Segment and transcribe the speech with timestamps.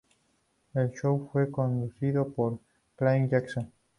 [0.73, 2.57] El show fue conducido por
[2.95, 3.71] Craig Jackson.